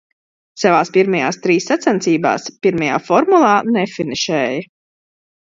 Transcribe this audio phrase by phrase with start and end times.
[0.59, 4.67] Savās pirmajās trīs sacensībās pirmajā formulā nefinišēja.